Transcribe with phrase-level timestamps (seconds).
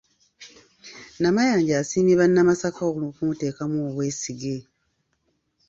[1.21, 4.57] Namayanja asiimye bannamasaka olw’okumuteekamu obwesige.